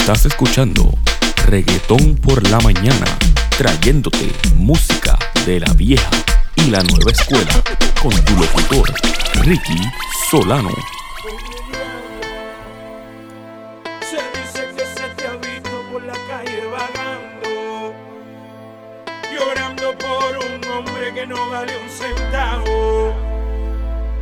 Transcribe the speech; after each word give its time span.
Estás 0.00 0.26
escuchando 0.26 0.92
Reggaetón 1.46 2.16
por 2.16 2.42
la 2.50 2.58
Mañana, 2.58 3.06
trayéndote 3.56 4.32
música 4.56 5.16
de 5.46 5.60
la 5.60 5.72
vieja 5.72 6.10
y 6.56 6.68
la 6.68 6.82
nueva 6.82 7.12
escuela 7.12 7.62
con 8.02 8.12
tu 8.24 8.34
locutor, 8.34 8.92
Ricky 9.44 9.78
Solano. 10.28 10.70
Se 14.00 14.16
dice 14.36 14.68
que 14.76 14.84
se 14.84 15.08
te 15.14 15.26
ha 15.28 15.36
visto 15.36 15.70
por 15.92 16.02
la 16.02 16.14
calle 16.28 16.66
vagando, 16.66 17.94
llorando 19.32 19.96
por 19.96 20.38
un 20.44 20.72
hombre 20.72 21.14
que 21.14 21.24
no 21.24 21.48
vale 21.50 21.72
un 21.78 21.88
centavo. 21.88 23.14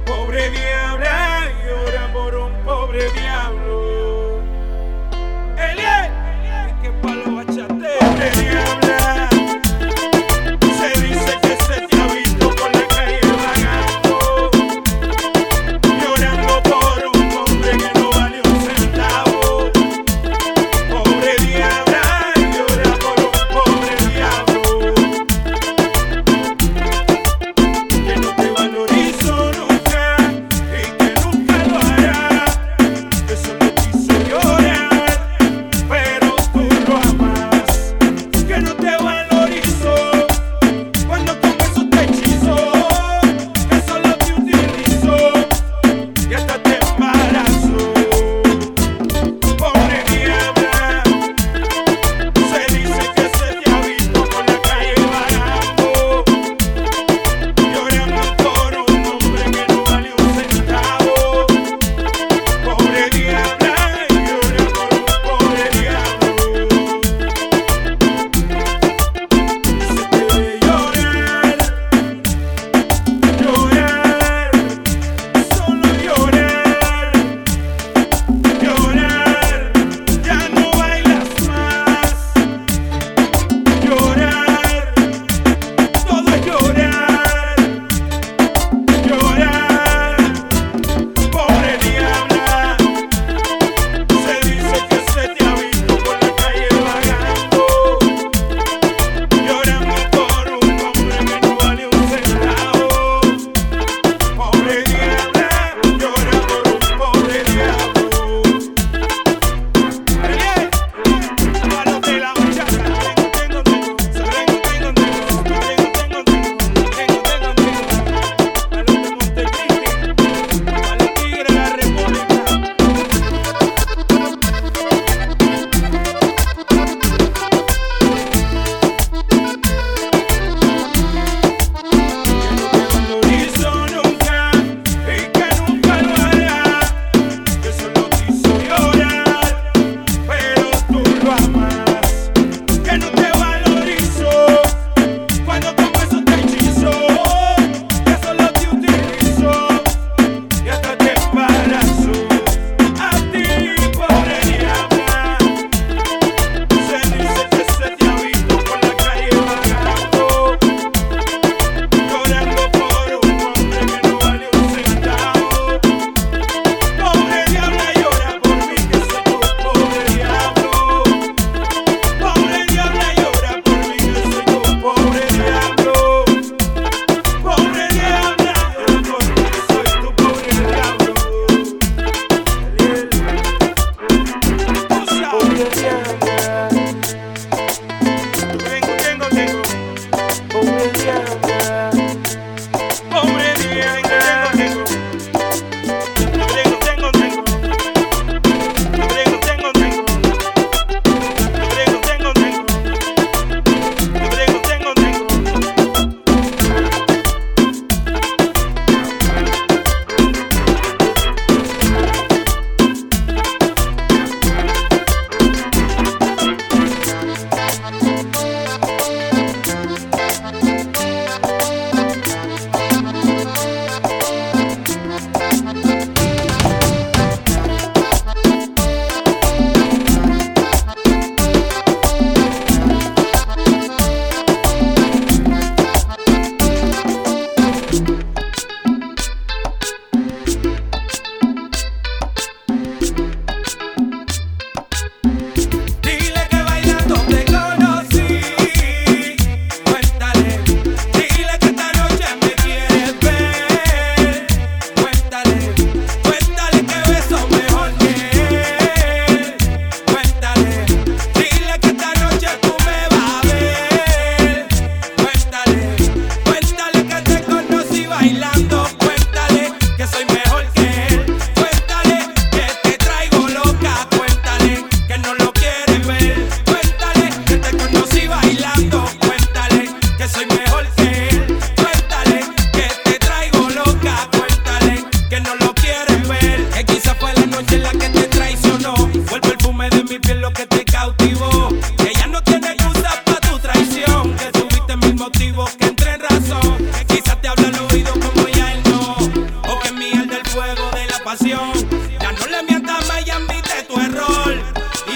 Pobre 0.05 0.51
diabla, 0.51 1.51
llora 1.67 2.13
por 2.13 2.35
un 2.37 2.53
pobre 2.63 3.11
diablo. 3.13 3.62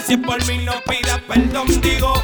Si 0.07 0.17
por 0.17 0.45
mí 0.47 0.59
no 0.59 0.81
pidas 0.83 1.21
perdón, 1.23 1.67
digo, 1.81 2.15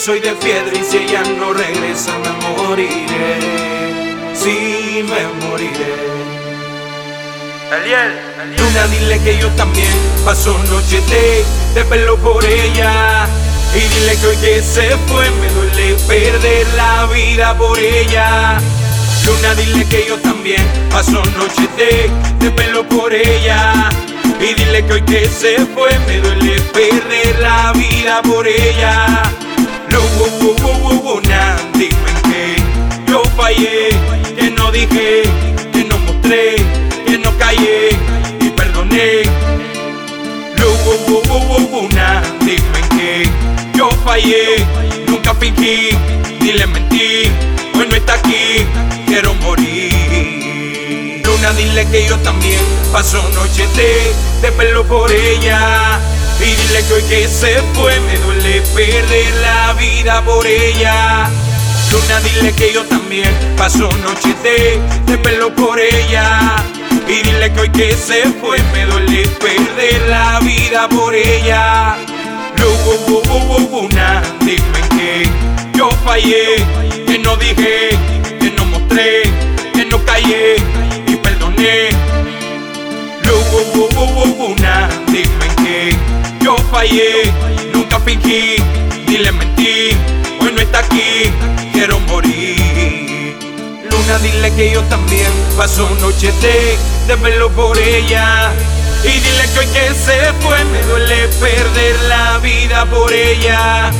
soy 0.00 0.18
de 0.20 0.32
piedra 0.32 0.72
y 0.72 0.82
si 0.82 0.96
ella 0.96 1.22
no 1.38 1.52
regresa 1.52 2.12
me 2.20 2.46
moriré. 2.56 3.38
Sí, 4.34 5.04
me 5.04 5.46
moriré. 5.46 5.94
Luna, 8.56 8.86
dile 8.86 9.18
que 9.22 9.36
yo 9.38 9.48
también 9.56 9.92
paso 10.24 10.56
noche 10.70 11.02
de, 11.02 11.44
de 11.74 11.84
pelo 11.84 12.16
por 12.16 12.42
ella. 12.42 13.26
Y 13.74 13.80
dile 13.80 14.16
que 14.16 14.26
hoy 14.26 14.36
que 14.36 14.62
se 14.62 14.96
fue 15.06 15.30
me 15.32 15.50
duele 15.50 15.94
perder 16.08 16.66
la 16.76 17.04
vida 17.06 17.54
por 17.58 17.78
ella. 17.78 18.58
Luna, 19.26 19.54
dile 19.54 19.84
que 19.84 20.06
yo 20.08 20.16
también 20.20 20.66
paso 20.90 21.22
noche 21.36 21.68
de, 21.76 22.10
de 22.38 22.50
pelo 22.52 22.88
por 22.88 23.12
ella. 23.12 23.90
Y 24.40 24.54
dile 24.54 24.82
que 24.86 24.92
hoy 24.94 25.02
que 25.02 25.28
se 25.28 25.58
fue 25.74 25.90
me 26.06 26.20
duele 26.20 26.58
perder 26.72 27.38
la 27.40 27.72
vida 27.74 28.22
por 28.22 28.48
ella. 28.48 29.22
Na, 30.20 31.56
dime 31.74 32.12
que 32.28 32.56
yo 33.10 33.22
fallé, 33.36 33.88
que 34.36 34.50
no 34.50 34.70
dije, 34.70 35.22
que 35.72 35.84
no 35.84 35.96
mostré, 35.98 36.56
que 37.06 37.18
no 37.18 37.36
callé 37.38 37.90
y 38.38 38.50
perdoné. 38.50 39.22
Lu, 40.58 40.68
dime 42.40 42.80
que 42.90 43.30
yo 43.74 43.88
fallé, 44.04 44.64
nunca 45.08 45.34
fingí, 45.34 45.90
ni 46.40 46.52
le 46.52 46.66
mentí, 46.66 47.30
hoy 47.74 47.88
está 47.96 48.14
aquí, 48.14 48.66
quiero 49.06 49.32
morir. 49.34 51.22
Luna, 51.24 51.52
dile 51.54 51.86
que 51.90 52.06
yo 52.06 52.18
también 52.18 52.60
paso 52.92 53.22
noche 53.34 53.66
de, 53.74 54.12
de 54.42 54.52
pelo 54.52 54.84
por 54.86 55.10
ella. 55.10 55.98
Y 56.40 56.54
dile 56.54 56.82
que 56.86 56.94
hoy 56.94 57.02
que 57.02 57.28
se 57.28 57.60
fue 57.74 57.98
me 58.00 58.16
duele 58.18 58.62
perder 58.74 59.34
la 59.42 59.72
vida 59.74 60.22
por 60.24 60.46
ella. 60.46 61.28
Luna, 61.92 62.20
dile 62.20 62.52
que 62.52 62.72
yo 62.72 62.84
también 62.84 63.30
paso 63.56 63.88
noche 64.02 64.34
de, 64.42 64.80
de 65.06 65.18
pelo 65.18 65.54
por 65.54 65.78
ella. 65.78 66.56
Y 67.08 67.22
dile 67.22 67.52
que 67.52 67.60
hoy 67.60 67.70
que 67.70 67.94
se 67.94 68.22
fue 68.40 68.58
me 68.72 68.86
duele 68.86 69.28
perder 69.40 70.08
la 70.08 70.40
vida 70.40 70.88
por 70.88 71.14
ella. 71.14 71.96
Lu, 72.58 72.68
wu, 72.84 72.94
wu, 73.06 73.22
wu, 73.28 73.38
wu, 73.48 73.68
wu, 73.82 73.88
na, 73.94 74.22
dime 74.40 74.80
que 74.90 75.28
yo 75.76 75.88
fallé, 76.04 76.56
que 77.06 77.18
no 77.18 77.36
dije, 77.36 77.90
que 78.38 78.50
no 78.50 78.64
mostré, 78.66 79.22
que 79.72 79.84
no 79.86 80.04
callé 80.04 80.56
y 81.06 81.16
perdoné. 81.16 81.88
Lu, 83.24 83.34
wu, 83.50 83.60
wu, 83.74 83.88
wu, 83.94 84.04
wu, 84.14 84.34
wu, 84.38 84.54
na, 84.60 84.88
dime 85.06 85.49
fallé, 86.70 87.32
nunca 87.72 87.98
fingí, 88.00 88.56
ni 89.06 89.18
le 89.18 89.32
mentí, 89.32 89.90
hoy 90.40 90.52
no 90.52 90.60
está 90.60 90.78
aquí, 90.80 91.30
quiero 91.72 91.98
morir. 92.00 93.36
Luna, 93.90 94.18
dile 94.18 94.52
que 94.54 94.70
yo 94.72 94.82
también 94.84 95.30
paso 95.56 95.88
noches 96.00 96.34
de, 96.40 96.78
de 97.08 97.16
por 97.48 97.76
ella. 97.78 98.52
Y 99.02 99.08
dile 99.08 99.44
que 99.52 99.58
hoy 99.60 99.66
que 99.66 99.94
se 99.94 100.32
fue 100.40 100.64
me 100.66 100.82
duele 100.82 101.28
perder 101.40 101.96
la 102.08 102.38
vida 102.38 102.84
por 102.86 103.12
ella. 103.12 103.90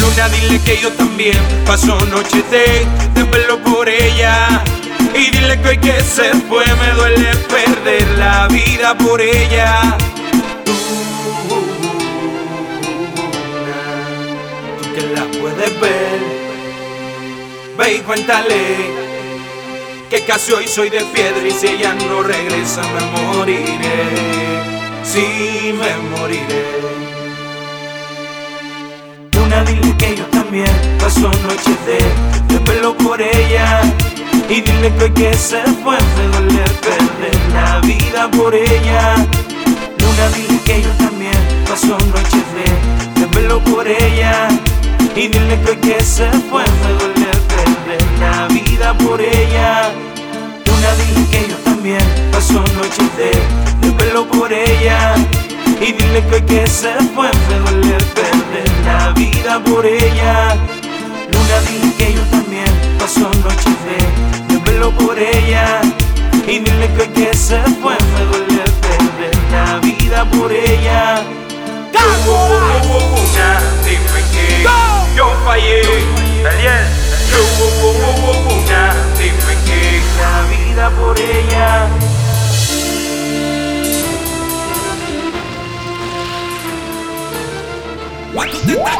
Luna, 0.00 0.28
dile 0.28 0.60
que 0.60 0.80
yo 0.80 0.90
también 0.92 1.38
paso 1.64 1.98
noches 2.06 2.44
de, 2.50 2.86
de 3.14 3.24
por 3.56 3.88
ella. 3.88 4.62
Y 5.14 5.30
dile 5.30 5.60
que 5.60 5.68
hoy 5.68 5.78
que 5.78 6.00
se 6.00 6.30
fue 6.48 6.64
me 6.66 6.90
duele 6.94 7.30
perder 7.48 8.06
la 8.18 8.48
vida 8.48 8.96
por 8.98 9.20
ella. 9.20 9.96
Que 14.94 15.02
la 15.14 15.24
puedes 15.40 15.80
ver, 15.80 16.20
ve 17.78 17.94
y 17.94 17.98
cuéntale 18.00 19.12
que 20.10 20.20
casi 20.24 20.52
hoy 20.52 20.66
soy 20.68 20.90
de 20.90 21.00
piedra 21.00 21.46
y 21.46 21.50
si 21.50 21.68
ella 21.68 21.94
no 21.94 22.22
regresa 22.22 22.82
me 22.82 23.34
moriré. 23.34 23.72
Sí, 25.04 25.72
me 25.72 26.18
moriré. 26.18 26.64
Luna, 29.32 29.64
dile 29.64 29.96
que 29.96 30.16
yo 30.16 30.24
también 30.26 30.70
paso 30.98 31.30
noches 31.30 31.78
de, 31.86 32.54
de 32.54 32.60
pelo 32.60 32.94
por 32.98 33.20
ella. 33.20 33.80
Y 34.48 34.60
dile 34.60 34.92
que 34.98 35.04
hoy 35.04 35.12
que 35.12 35.34
se 35.34 35.62
fue 35.82 35.96
me 35.96 36.38
duele 36.38 36.64
perder 36.82 37.41
por 80.90 81.18
ella. 81.18 81.88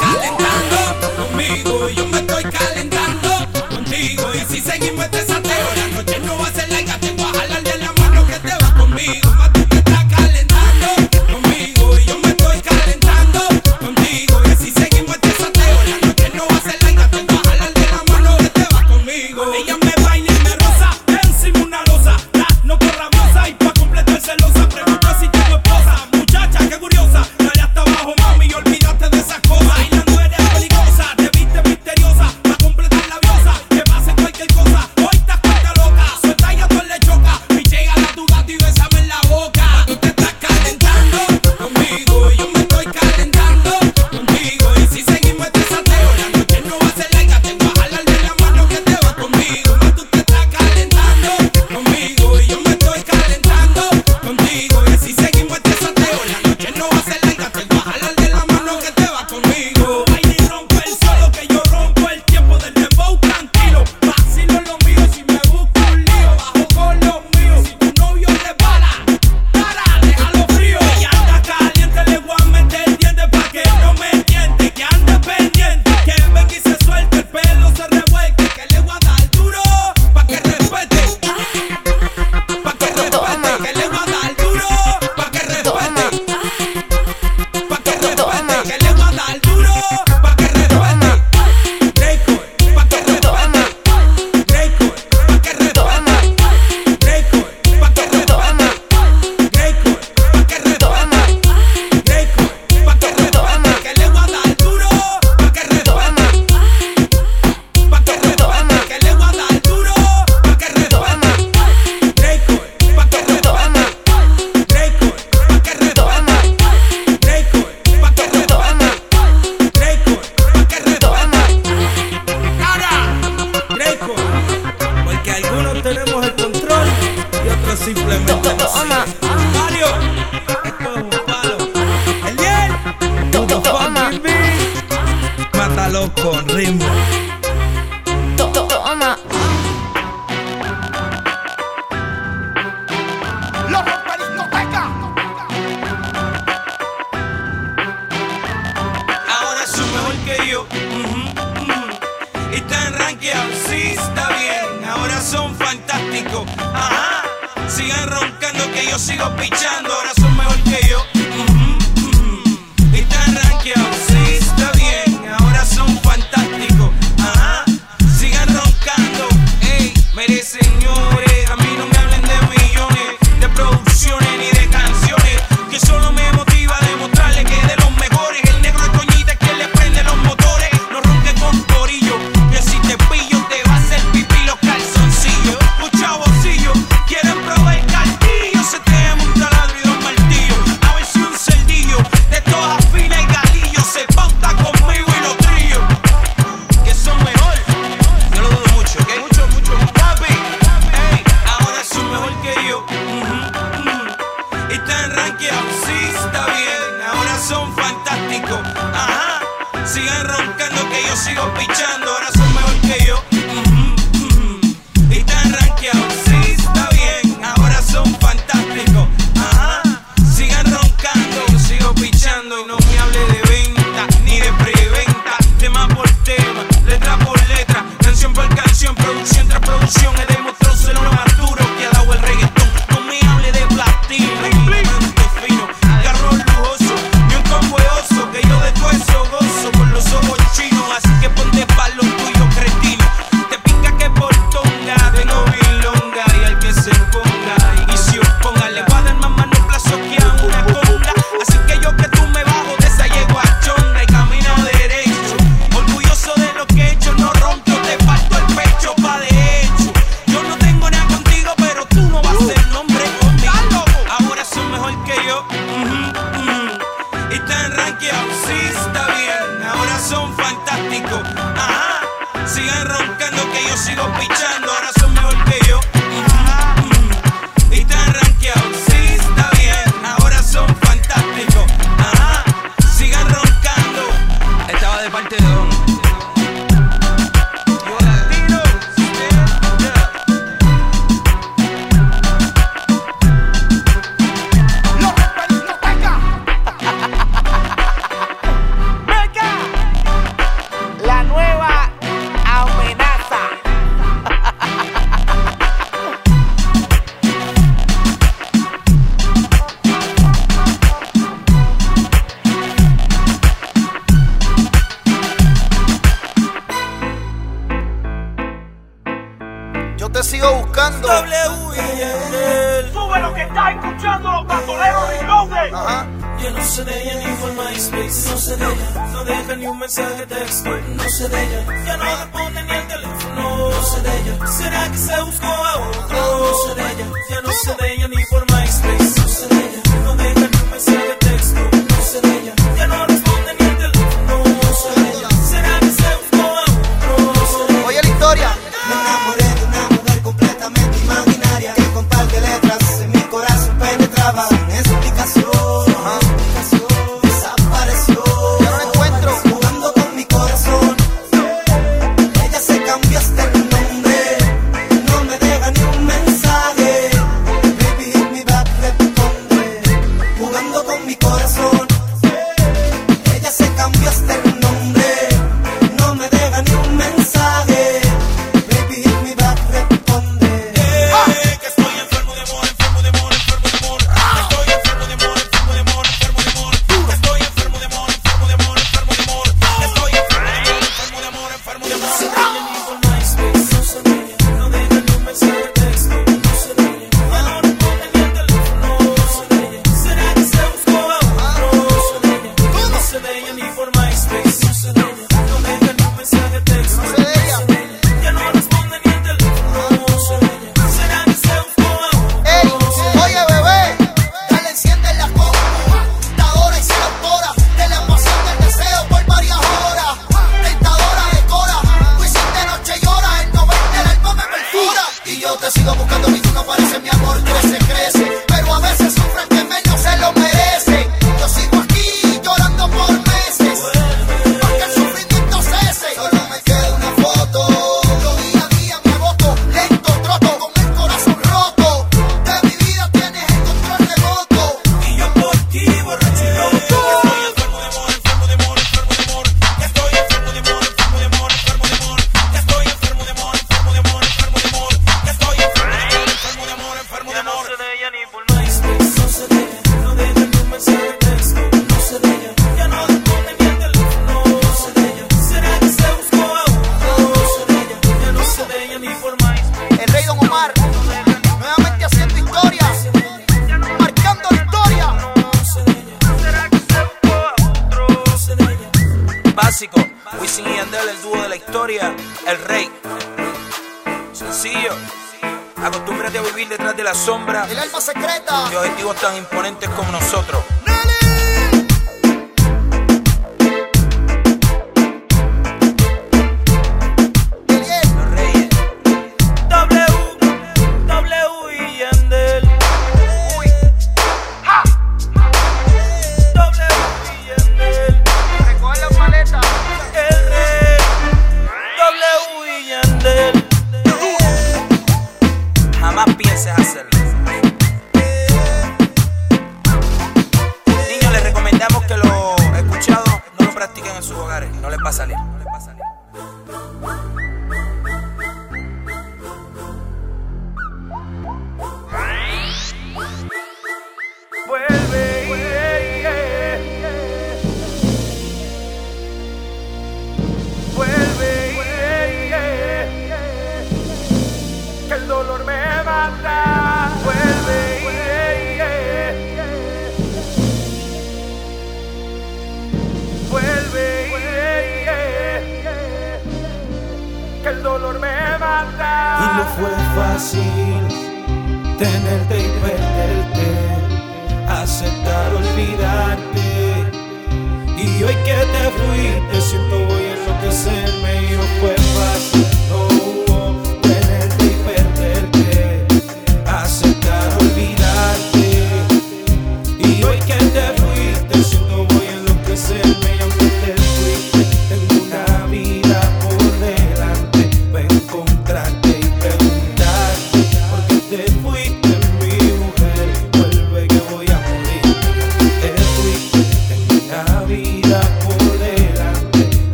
Calentando 0.00 1.10
conmigo, 1.16 1.88
yo 1.90 2.06
me 2.06 2.18
estoy 2.18 2.44
calentando 2.44 3.30
contigo. 3.68 4.22
Y 4.34 4.54
si 4.54 4.60
seguimos 4.60 5.10
desateo, 5.10 5.66
la 5.76 5.88
noche 5.88 6.18
no 6.20 6.38
va 6.38 6.46
a 6.46 6.52
ser. 6.52 6.65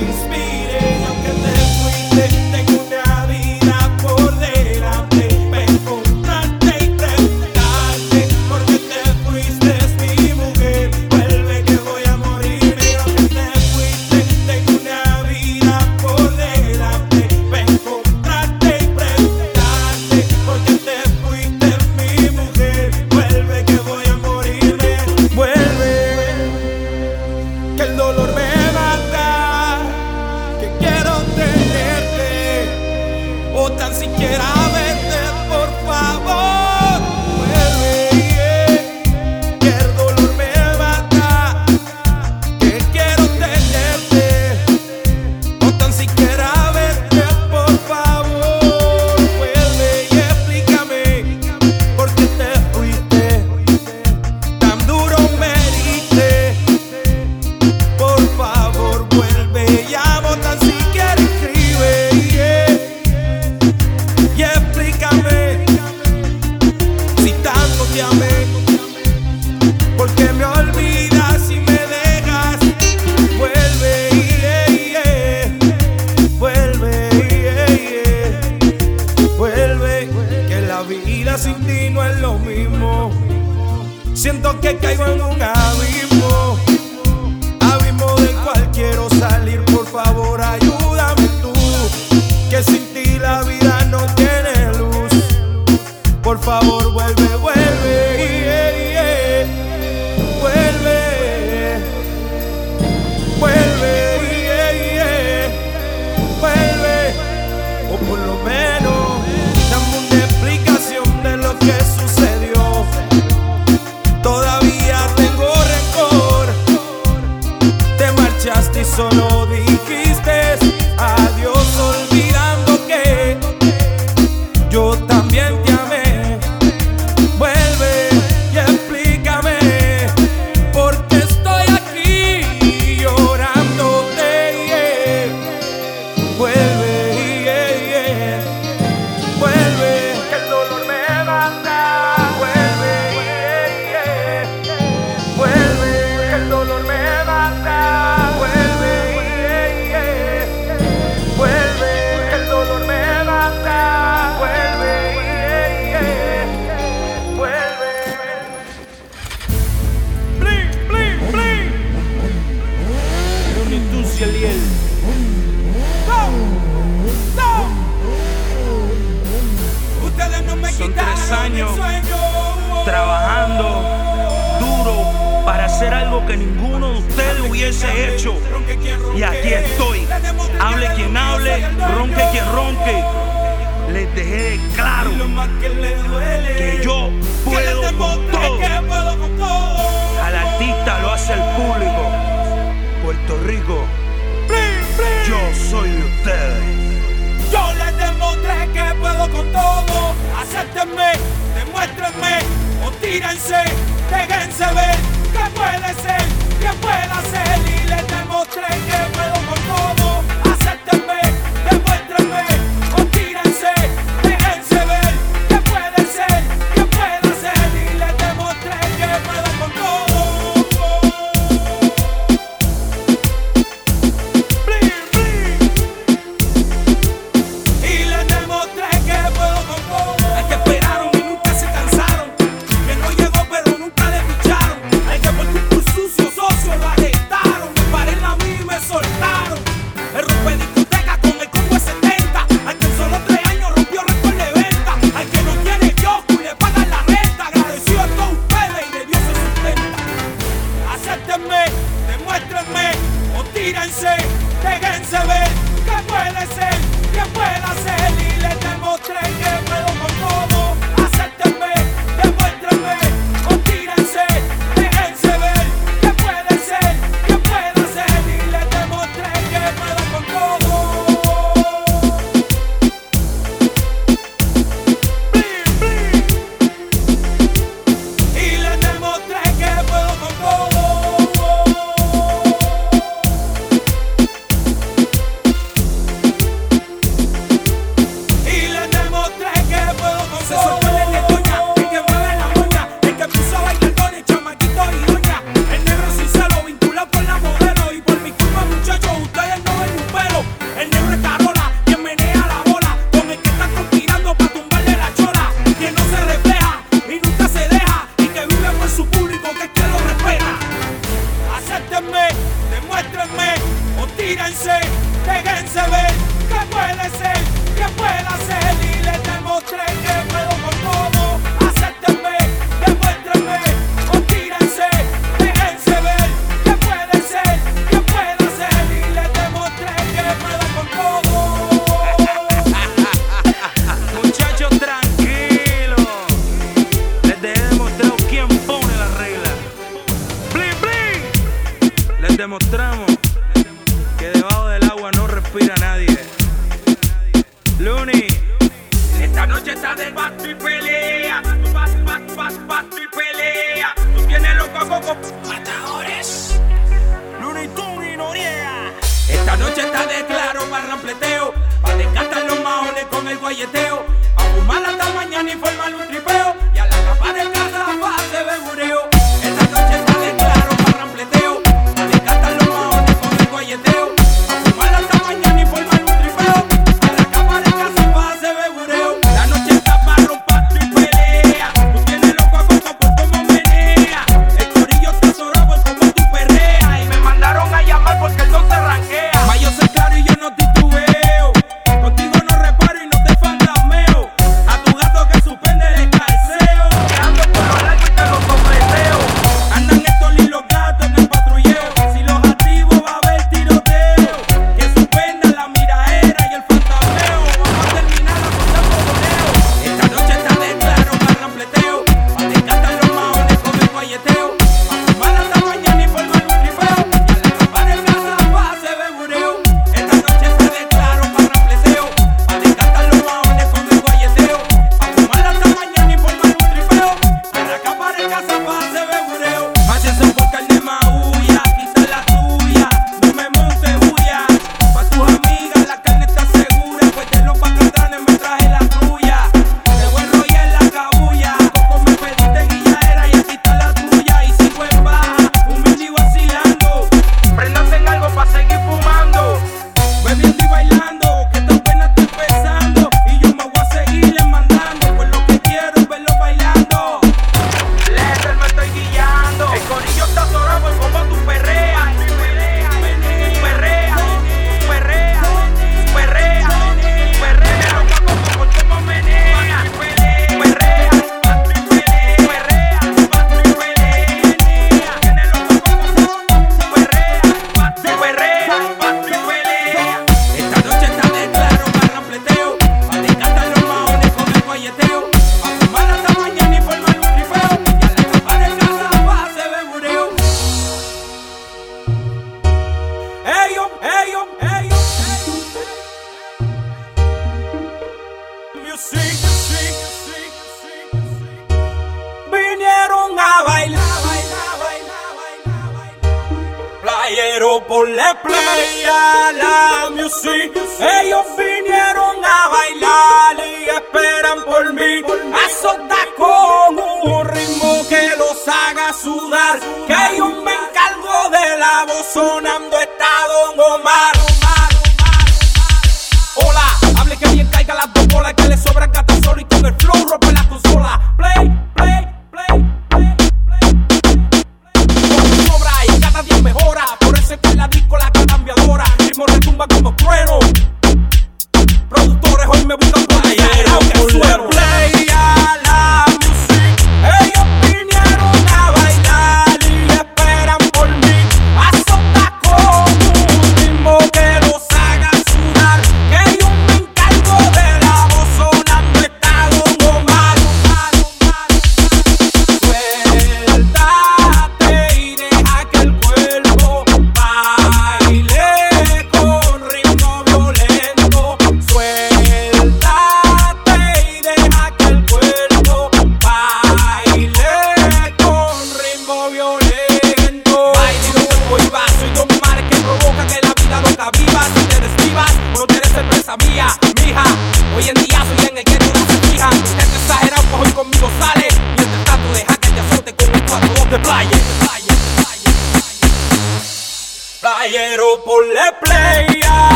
Me 0.00 0.08
inspire. 0.08 0.43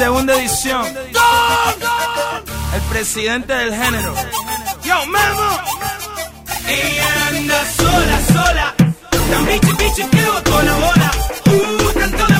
Segunda 0.00 0.34
edición. 0.34 0.86
El 2.74 2.80
presidente 2.90 3.52
del 3.52 3.74
género. 3.74 4.14
Yo, 4.82 4.94
Memo. 5.04 5.60
Ella 6.66 7.28
anda 7.28 7.72
sola, 7.76 8.20
sola. 8.32 8.74
La 9.30 9.38
bichi 9.40 9.72
bichi 9.72 10.04
que 10.08 10.24
botó 10.24 10.62
la 10.62 10.72
bola. 10.72 11.10
Uh, 11.44 11.98
cantó 11.98 12.39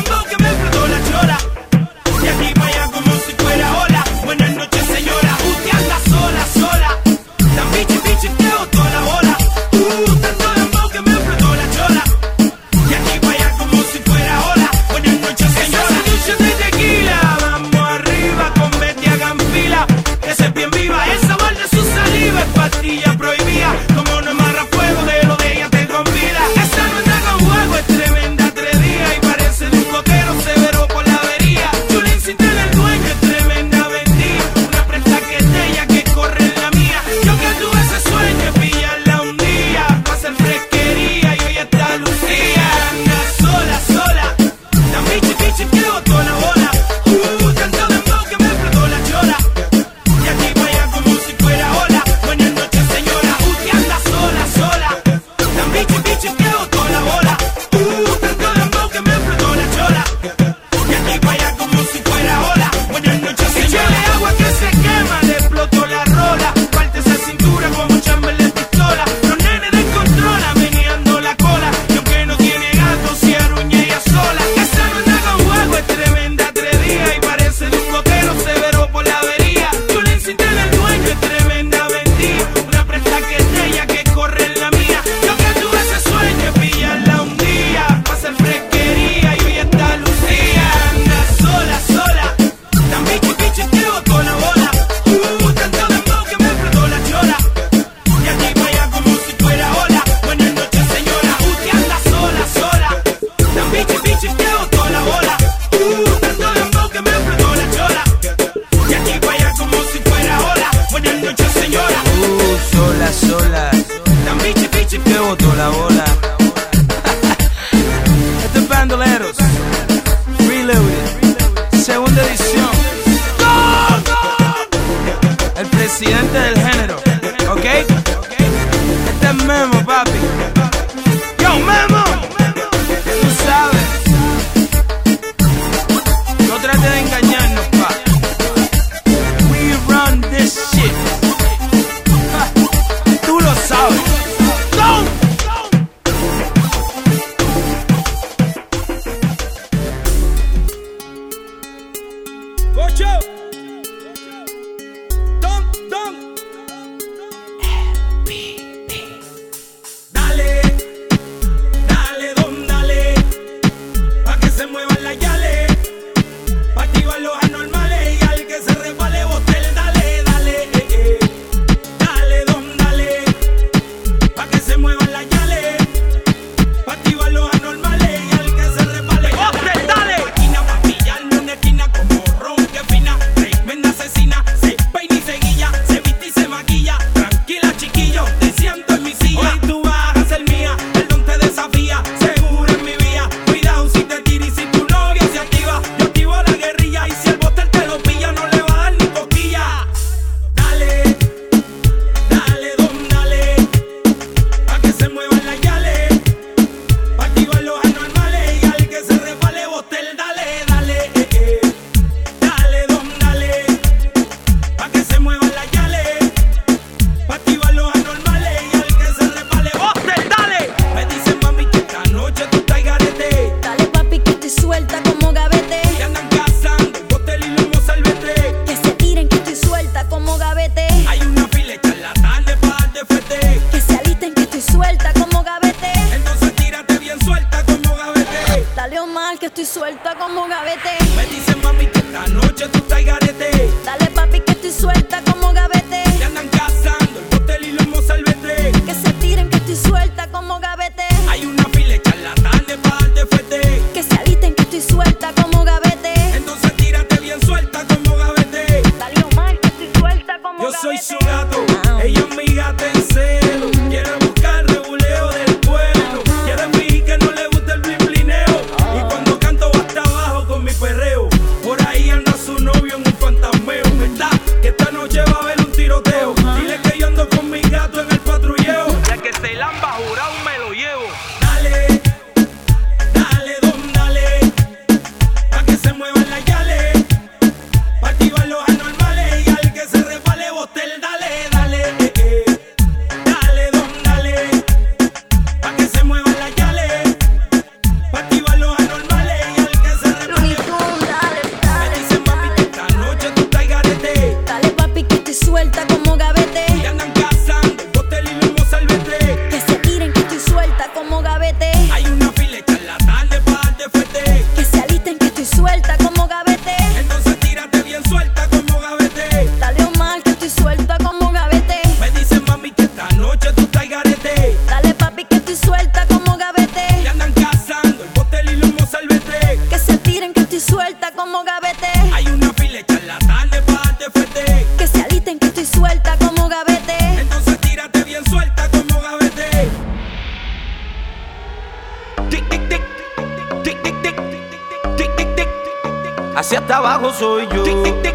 abajo 346.91 347.12
soy 347.12 347.49
yo. 347.49 347.62
Tic, 347.62 347.82
tic, 347.82 348.03
tic. 348.03 348.14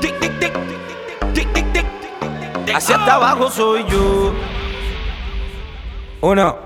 Tic, 0.00 0.20
tic, 0.20 0.38
tic. 0.40 0.52
Tic, 1.32 1.52
tic, 1.52 1.72
tic. 1.72 1.86
Hacia 2.74 2.96
hasta 2.96 3.14
abajo 3.14 3.50
soy 3.50 3.84
yo. 3.88 4.34
Uno. 6.20 6.58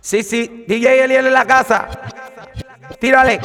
Sí, 0.00 0.22
sí, 0.22 0.64
DJ 0.66 1.04
Eliel 1.04 1.26
en 1.26 1.34
la 1.34 1.44
casa. 1.44 1.88
Tírale. 2.98 3.40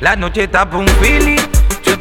La 0.00 0.16
noche 0.16 0.44
está 0.44 0.64
un 0.72 0.88
feeling. 0.88 1.35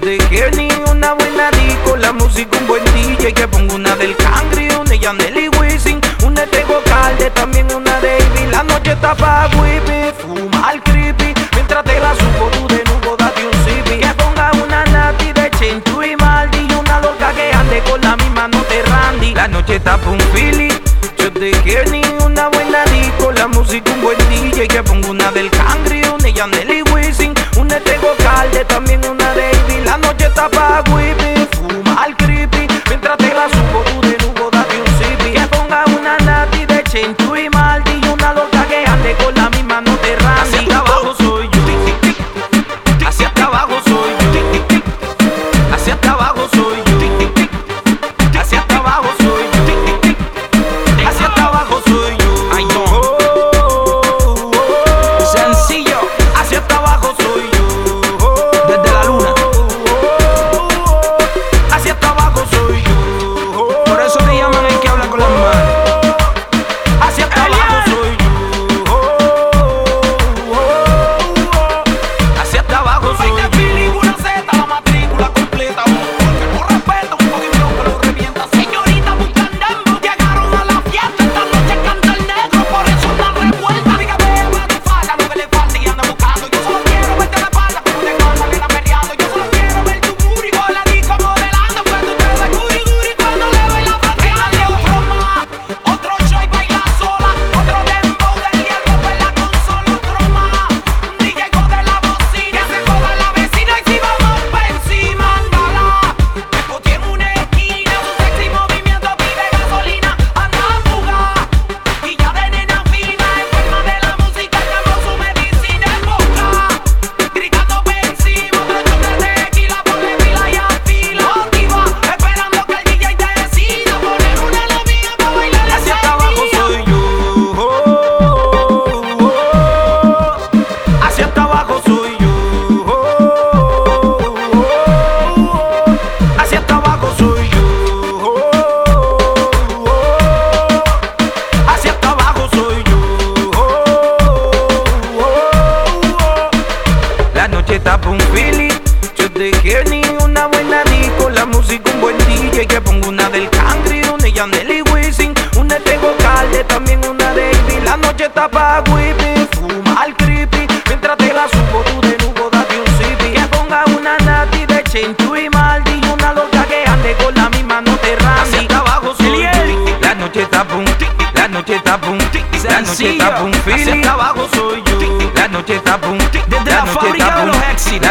Te 0.06 0.52
ni 0.52 0.70
una 0.92 1.14
buena 1.14 1.50
disco. 1.50 1.96
La 1.96 2.14
música 2.14 2.56
un 2.60 2.68
buen 2.68 2.84
DJ. 2.94 3.34
Que 3.34 3.48
pongo 3.48 3.74
una 3.74 3.96
del 3.96 4.16
Cangri, 4.16 4.70
una 4.70 4.92
de 4.92 5.00
Yaneli 5.00 5.50
Wisin. 5.60 6.00
Una 6.24 6.42
de 6.42 6.48
Tego 6.48 6.80
Calde, 6.84 7.32
también 7.32 7.66
una 7.74 8.00
de 8.02 8.20
Ivy. 8.20 8.52
La 8.52 8.62
noche 8.62 8.92
está 8.92 9.16
pa' 9.16 9.50
whippy, 9.58 10.14
fumar 10.20 10.84
creepy. 10.84 11.34
Mientras 11.54 11.84
te 11.86 12.00
la 12.00 12.14
subo 12.14 12.52
tú 12.52 12.68
de 12.68 12.84
nuevo, 12.84 13.18
date 13.18 13.48
un 13.48 13.54
zippy. 13.66 13.98
Que 13.98 14.14
ponga 14.14 14.52
una 14.64 14.86
nati 14.86 15.34
de 15.34 15.50
Chenchu 15.58 16.04
y 16.04 16.16
Maldi. 16.16 16.68
Y 16.70 16.74
una 16.76 17.00
loca 17.00 17.34
que 17.34 17.52
ande 17.52 17.82
con 17.90 18.00
la 18.02 18.16
misma 18.16 18.48
no 18.48 18.62
te 18.62 18.84
randy. 18.84 19.34
La 19.34 19.48
noche 19.48 19.78
está 19.78 19.98
pa' 19.98 20.12
un 20.12 20.20
feeling. 20.36 20.70
Yo 21.18 21.32
te 21.34 21.52
ni 21.90 22.04
una 22.24 22.50
buena 22.50 22.85
disco. 23.26 23.32
La 23.32 23.48
música 23.48 23.92
un 23.92 24.02
buen 24.02 24.18
DJ. 24.30 24.68
Que 24.68 24.84
pongo 24.84 25.12
una 25.12 25.32
del 25.32 25.50
Cangri, 25.50 26.02
una 26.04 26.18
de 26.18 26.34
Yaneli 26.34 26.82
Wisin. 26.94 27.34
Una 27.58 27.76
de 27.76 27.82
Tego 27.82 28.16
Calde, 28.18 28.66
también 28.66 29.02
una 29.06 29.34
de 29.34 29.52
Ivy. 29.52 29.86
La 29.86 29.98
noche 29.98 30.26
está 30.26 30.50
pa' 30.50 30.84
whippy, 30.92 31.48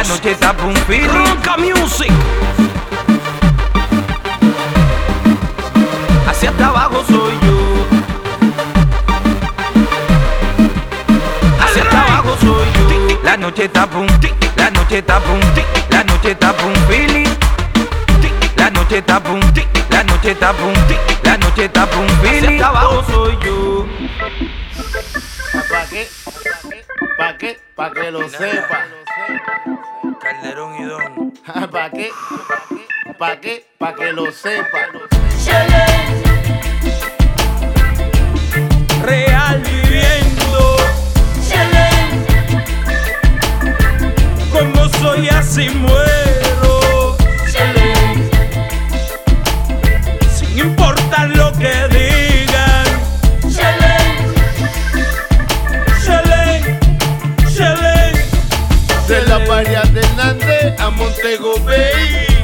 La 0.04 0.10
noche 0.10 0.32
está 0.32 0.54
un 0.62 0.76
feeling. 0.86 1.08
Ronca 1.08 1.56
Music. 1.56 2.12
Hacia 6.28 6.50
hasta 6.50 6.66
abajo 6.66 7.02
soy 7.08 7.32
yo. 7.40 7.86
Hacia 11.58 11.82
hasta 11.84 12.02
abajo 12.02 12.36
soy 12.38 12.66
yo. 12.74 13.18
La 13.22 13.38
noche 13.38 13.64
está 13.64 13.88
un 13.94 14.06
La 14.56 14.70
noche 14.70 14.98
está 14.98 15.16
un 15.20 15.40
La 15.88 16.04
noche 16.04 16.32
está 16.32 16.52
feeling. 16.86 17.24
La 18.56 18.70
noche 18.70 18.98
está 18.98 19.22
un 19.24 19.40
La 19.88 20.04
noche 20.04 20.30
está 20.32 20.50
un 20.50 20.74
La 21.22 21.38
noche 21.38 21.64
está 21.64 21.88
un 21.98 22.08
feeling. 22.20 22.56
Hacia 22.56 22.66
abajo 22.66 23.04
soy 23.10 23.38
yo. 23.42 23.86
¿Para 25.70 25.86
qué? 25.86 26.08
¿Para 27.16 27.38
qué? 27.38 27.58
Para 27.74 27.94
que 27.94 28.10
lo 28.10 28.28
sepa. 28.28 28.84
Calderón 30.44 30.74
y 30.78 30.84
Don. 30.84 31.32
¿Para 31.70 31.90
qué? 31.90 32.10
¿Para 33.18 33.40
qué? 33.40 33.66
Para 33.78 33.96
que 33.96 34.12
lo 34.12 34.30
sepa. 34.30 34.88
Real 39.02 39.62
viviendo. 39.62 40.76
Como 44.52 44.88
soy 44.98 45.28
así 45.30 45.70
muero. 45.70 47.16
Sin 50.30 50.58
importar 50.58 51.30
lo 51.30 51.52
que 51.52 51.83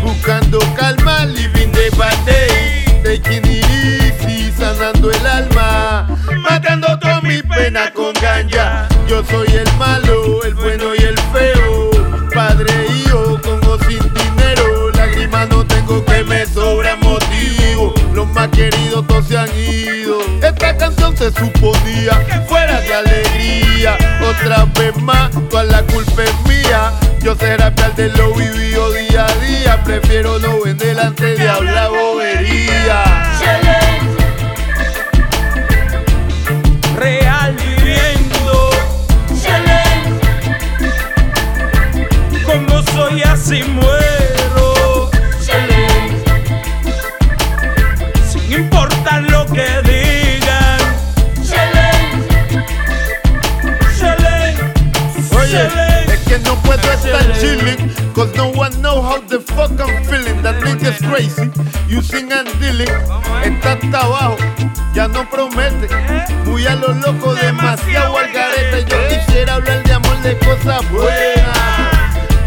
Buscando 0.03 0.59
calma, 0.77 1.25
living 1.25 1.71
de 1.71 1.91
Batey. 1.91 2.85
Taking 3.05 3.47
it 3.47 3.65
easy, 3.71 4.53
sanando 4.53 5.13
el 5.13 5.27
alma. 5.27 6.09
Matando 6.43 6.99
toda 6.99 7.21
mi 7.21 7.41
pena 7.41 7.93
con 7.93 8.13
ganja. 8.15 8.89
Yo 9.07 9.23
soy 9.25 9.47
el 9.49 9.73
malo, 9.77 10.43
el 10.43 10.55
bueno 10.55 10.95
y 10.97 11.03
el 11.03 11.19
feo. 11.33 11.91
Padre 12.35 12.69
e 12.69 12.93
hijo, 12.97 13.41
con 13.43 13.65
o 13.65 13.79
sin 13.85 14.03
dinero. 14.13 14.91
Lágrimas 14.95 15.49
no 15.51 15.65
tengo 15.65 16.05
que 16.05 16.25
me 16.25 16.45
sobra 16.47 16.97
motivo. 16.97 17.95
Los 18.13 18.27
más 18.29 18.49
queridos 18.49 19.07
todos 19.07 19.29
se 19.29 19.39
han 19.39 19.51
ido. 19.57 20.19
Esta 20.43 20.77
canción 20.77 21.17
se 21.17 21.31
suponía 21.31 22.15
fuera 22.49 22.81
de 22.81 22.95
alegría. 22.95 23.97
Otra 24.31 24.65
vez 24.79 24.97
más, 25.03 25.29
toda 25.49 25.65
la 25.65 25.83
culpa 25.83 26.23
es 26.23 26.47
mía. 26.47 26.93
Yo 27.21 27.35
sé 27.35 27.57
rapear 27.57 27.97
de 27.97 28.11
lo 28.11 28.33
vivido 28.33 28.93
día 28.93 29.27
a 29.27 29.35
día. 29.45 29.83
Prefiero 29.83 30.39
no 30.39 30.63
vender 30.63 31.01
antes 31.01 31.37
de 31.37 31.49
hablar 31.49 31.91
bobería. 31.91 33.30
Crazy. 61.11 61.51
You 61.89 62.01
sing 62.03 62.33
and 62.33 62.49
dealing. 62.61 62.89
Está 63.43 63.73
hasta 63.73 64.01
abajo. 64.01 64.37
Ya 64.95 65.09
no 65.09 65.29
promete. 65.29 65.89
Muy 66.45 66.67
a 66.67 66.77
lo 66.77 66.93
loco, 66.95 67.35
demasiado 67.35 68.17
al 68.17 68.33
garete. 68.33 68.85
Yo 68.89 68.97
quisiera 69.09 69.55
hablar 69.55 69.83
de 69.83 69.93
amor 69.93 70.17
de 70.23 70.39
cosas 70.39 70.89
buenas. 70.91 71.59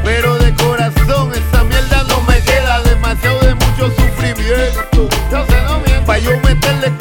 Pero 0.04 0.36
de 0.38 0.54
corazón 0.56 1.32
esa 1.34 1.64
mierda 1.64 2.04
no 2.10 2.22
me 2.22 2.40
queda 2.42 2.82
demasiado 2.84 3.40
de 3.42 3.56
mucho 3.56 3.92
sufrimiento. 3.98 5.10
Pa' 6.06 6.18
yo 6.20 6.40
meterle 6.42 6.92